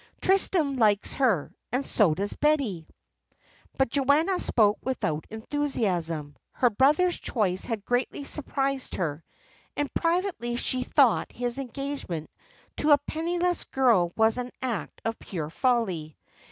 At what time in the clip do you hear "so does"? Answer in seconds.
1.85-2.33